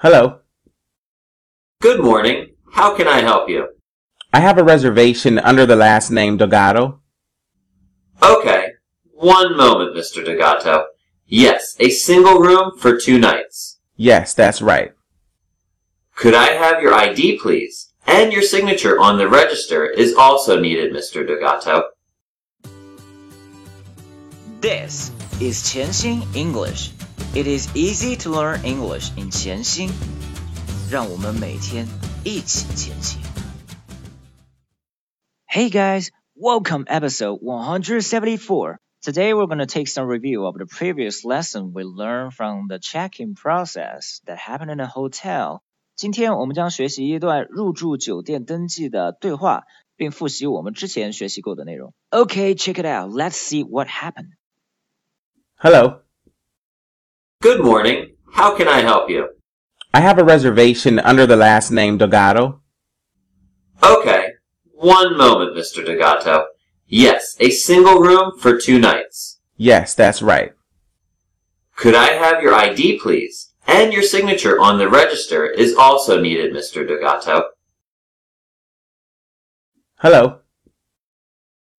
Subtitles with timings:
[0.00, 0.38] Hello.
[1.82, 2.54] Good morning.
[2.72, 3.66] How can I help you?
[4.32, 7.00] I have a reservation under the last name Delgado.
[8.22, 8.74] Okay.
[9.14, 10.24] One moment, Mr.
[10.24, 10.84] Delgado.
[11.26, 13.80] Yes, a single room for two nights.
[13.96, 14.92] Yes, that's right.
[16.14, 17.92] Could I have your ID, please?
[18.06, 21.26] And your signature on the register is also needed, Mr.
[21.26, 21.88] Delgado.
[24.60, 25.10] This
[25.40, 26.92] is 潜心 English.
[27.33, 29.89] It is easy to learn English in 潜心。
[30.91, 31.87] 让我们每天
[32.23, 33.19] 一起前行。
[35.47, 38.77] Hey guys, welcome episode 174.
[39.01, 42.79] Today we're going to take some review of the previous lesson we learned from the
[42.79, 45.61] check-in process that happened in a hotel.
[45.95, 49.63] 今天我们将学习一段入住酒店登记的对话，
[49.95, 51.93] 并复习我们之前学习过的内容。
[52.11, 53.11] Okay, check it out.
[53.11, 54.31] Let's see what happened.
[55.55, 56.01] Hello.
[57.40, 58.16] Good morning.
[58.32, 59.28] How can I help you?
[59.94, 62.62] I have a reservation under the last name Delgado.
[63.80, 64.32] Okay.
[64.72, 65.86] One moment, Mr.
[65.86, 66.46] Delgado.
[66.88, 69.38] Yes, a single room for two nights.
[69.56, 70.50] Yes, that's right.
[71.76, 73.52] Could I have your ID, please?
[73.68, 76.84] And your signature on the register is also needed, Mr.
[76.88, 77.50] Delgado.
[79.98, 80.40] Hello.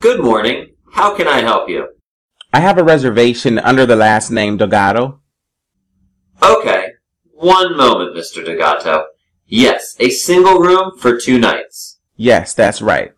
[0.00, 0.76] Good morning.
[0.92, 1.88] How can I help you?
[2.52, 5.20] I have a reservation under the last name Delgado.
[6.42, 6.92] Okay.
[7.32, 8.44] One moment, Mr.
[8.44, 9.06] Delgado.
[9.46, 12.00] Yes, a single room for two nights.
[12.16, 13.12] Yes, that's right.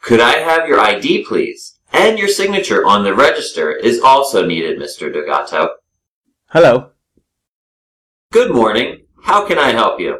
[0.00, 1.78] Could I have your ID, please?
[1.92, 5.12] And your signature on the register is also needed, Mr.
[5.12, 5.76] Delgado.
[6.48, 6.90] Hello.
[8.32, 9.06] Good morning.
[9.22, 10.18] How can I help you?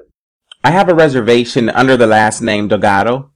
[0.62, 3.32] I have a reservation under the last name Delgado.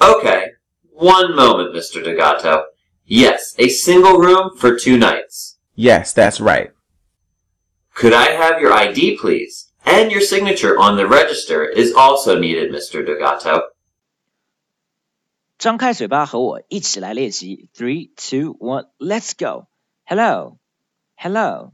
[0.00, 0.48] Okay.
[0.90, 2.04] One moment, Mr.
[2.04, 2.64] Delgado.
[3.04, 5.58] Yes, a single room for two nights.
[5.74, 6.72] Yes, that's right.
[7.94, 9.68] Could I have your ID, please?
[9.84, 13.04] And your signature on the register is also needed, Mr.
[13.04, 13.72] Delgado.
[15.58, 17.68] 张开嘴巴和我一起来练习。
[17.74, 18.10] Three,
[18.98, 19.68] let's go.
[20.04, 20.58] Hello,
[21.14, 21.72] hello.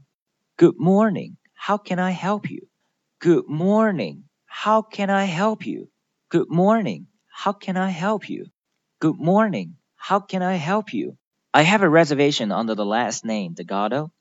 [0.57, 1.37] Good morning.
[1.55, 2.67] How can I help you?
[3.19, 4.25] Good morning.
[4.45, 5.89] How can I help you?
[6.29, 7.07] Good morning.
[7.27, 8.51] How can I help you?
[8.99, 9.77] Good morning.
[9.95, 11.17] How can I help you?
[11.53, 14.11] I have a reservation under the last name Delgado.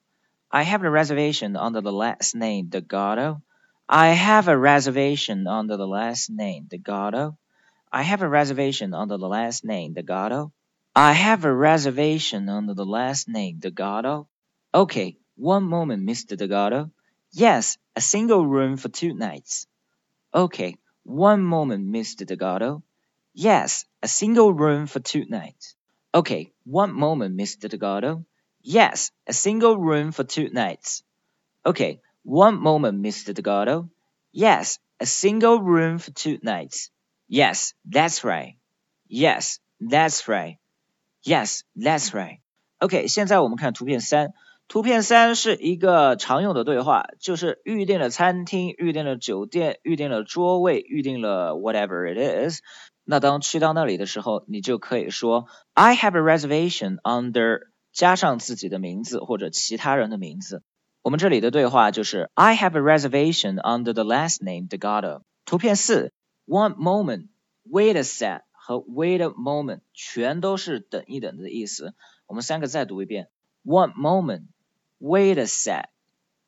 [0.51, 3.43] I have a reservation under the last name Delgado.
[3.87, 7.37] I have a reservation under the last name Delgado.
[7.93, 10.53] I have a reservation under the last name Delgado.
[10.97, 14.27] I have a reservation under the last name Delgado.
[14.75, 16.37] Okay, one moment, Mr.
[16.37, 16.91] Delgado.
[17.31, 19.67] Yes, a single room for two nights.
[20.35, 22.27] Okay, one moment, Mr.
[22.27, 22.83] Delgado.
[23.35, 25.75] Yes, a single room for two nights.
[26.15, 27.69] Okay, one moment, Mr.
[27.69, 28.25] Delgado.
[28.62, 31.04] Yes, a single room for two nights.
[31.66, 33.34] Okay, one moment, Mr.
[33.34, 33.90] Delgado.
[34.32, 36.90] Yes, a single room for two nights.
[37.28, 38.56] Yes, that's right.
[39.08, 40.58] Yes, that's right.
[41.24, 42.40] Yes, that's right.
[42.80, 44.34] OK，现在我们看图片三。
[44.70, 52.62] 图片三是一个常用的对话，就是预定了餐厅、预定了酒店、预定了桌位、预定了 whatever it is。
[53.04, 57.68] 那当去到那里的时候，你就可以说 I have a reservation under
[57.99, 60.63] 加上自己的名字或者其他人的名字。
[61.03, 65.23] 我们这里的对话就是 I have a reservation under the last name de Gado。
[65.45, 66.13] 图片四
[66.47, 67.27] ，one moment,
[67.69, 71.93] wait a sec 和 wait a moment 全都是等一等的意思。
[72.29, 73.31] 我们三个再读一遍
[73.65, 74.45] ，one moment,
[75.01, 75.87] wait a sec,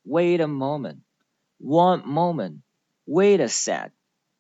[0.07, 0.99] wait a moment,
[1.59, 2.61] one moment,
[3.07, 3.91] wait a sec,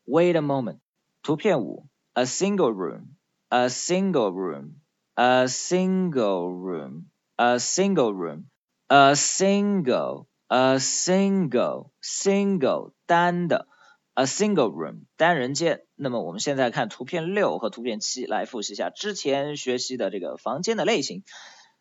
[0.06, 0.78] wait a moment。
[1.24, 3.16] 图片五，a single room,
[3.48, 4.74] a single room,
[5.19, 7.05] a single room,
[7.35, 13.67] a single room。a single, a single, single 单的，
[14.13, 15.81] a single room 单人间。
[15.95, 21.23] 那么我们现在看图片六和图片七来复习一下之前学习的这个房间的类型。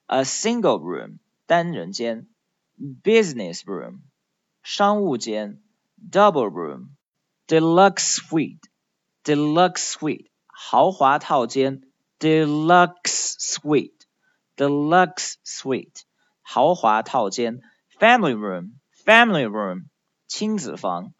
[0.06, 2.27] a single room 单人间，
[3.03, 3.99] business room
[4.62, 5.60] 商务间，
[6.10, 6.87] double room
[7.46, 8.61] deluxe suite
[9.23, 11.82] deluxe suite 豪华套间
[12.19, 13.93] ，deluxe suite
[14.56, 16.02] deluxe suite
[16.43, 17.61] 豪华套间，
[17.99, 19.87] family room，family room，
[20.29, 21.12] 亲子房，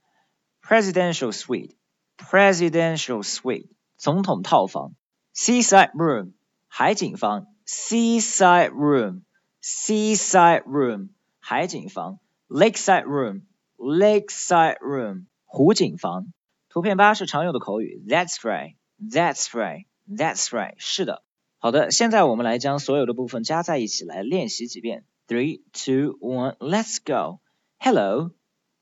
[0.63, 4.95] presidential suite，presidential suite，总统套房，
[5.35, 6.33] seaside room，
[6.69, 11.09] 海景房，seaside room，seaside room，
[11.41, 12.19] 海景房，
[12.49, 16.33] lakeside room，lakeside room，湖景房。
[16.69, 21.24] 图片八是常用的口语，That's right，That's right，That's right， that's right，是的。
[21.60, 25.06] 好的，现在我们来将所有的部分加在一起来练习几遍。
[25.28, 27.40] Three, two, one, let's go.
[27.78, 28.32] Hello,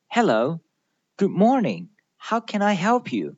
[0.08, 0.62] hello.
[1.18, 1.90] Good morning.
[2.18, 3.36] How can I help you?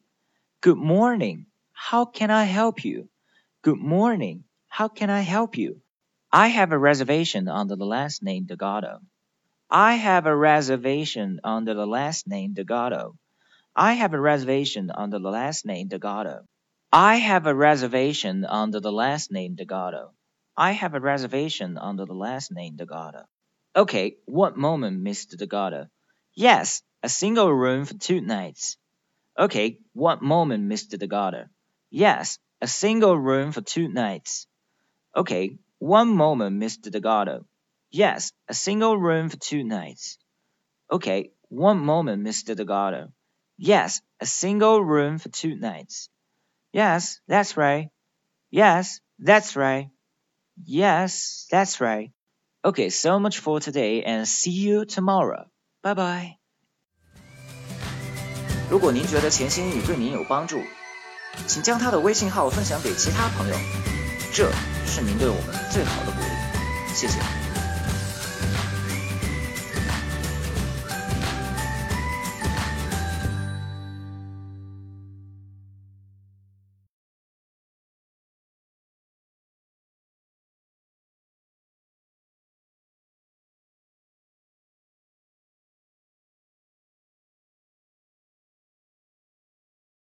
[0.61, 1.45] Good morning.
[1.71, 3.07] How can I help you?
[3.61, 4.43] Good morning.
[4.67, 5.81] How can I help you?
[6.29, 8.99] I have a reservation under the last name Delgado.
[9.69, 13.15] I have a reservation under the last name Delgado.
[13.75, 16.45] I have a reservation under the last name Delgado.
[16.91, 20.11] I have a reservation under the last name Delgado.
[20.57, 23.25] I have a reservation under the last name Delgado.
[23.75, 25.37] Okay, one moment, Mr.
[25.37, 25.87] Delgado.
[26.33, 28.77] Yes, a single room for two nights.
[29.37, 30.97] Okay, one moment, Mr.
[30.97, 31.45] Delgado.
[31.91, 34.47] Yes, a single room for two nights.
[35.15, 36.91] Okay, one moment, Mr.
[36.91, 37.45] Delgado.
[37.91, 40.17] Yes, a single room for two nights.
[40.91, 42.55] Okay, one moment, Mr.
[42.55, 43.13] Delgado.
[43.59, 46.09] Yes, a single room for two nights.
[46.71, 47.89] Yes, that's right.
[48.51, 49.89] Yes, that's right.
[50.65, 52.11] Yes, that's right.
[52.63, 55.45] Okay, so much for today and see you tomorrow.
[55.81, 56.35] Bye bye.
[58.69, 60.61] 如果您觉得钱新宇对您有帮助，
[61.47, 63.55] 请将他的微信号分享给其他朋友，
[64.31, 64.51] 这
[64.85, 66.93] 是您对我们最好的鼓励。
[66.93, 67.48] 谢谢。